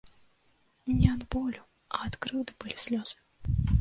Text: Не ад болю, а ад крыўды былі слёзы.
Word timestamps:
Не 0.95 1.07
ад 1.13 1.21
болю, 1.35 1.63
а 1.99 2.01
ад 2.07 2.13
крыўды 2.25 2.51
былі 2.65 2.75
слёзы. 2.87 3.15